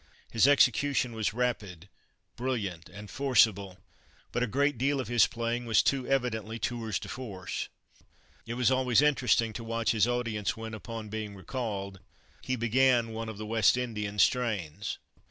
[0.31, 1.87] His execution was rapid,
[2.35, 3.77] brilliant, and forcible,
[4.31, 7.69] but a great deal of his playing was too evidently tours de force.
[8.47, 11.99] It was always interesting to watch his audience, when, upon being recalled,
[12.41, 14.97] he began one of the West Indian strains.